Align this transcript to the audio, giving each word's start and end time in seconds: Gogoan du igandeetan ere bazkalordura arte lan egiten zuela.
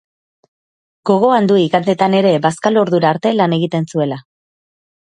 Gogoan 1.09 1.49
du 1.51 1.59
igandeetan 1.65 2.17
ere 2.23 2.33
bazkalordura 2.49 3.13
arte 3.13 3.37
lan 3.39 3.57
egiten 3.61 3.91
zuela. 3.95 4.21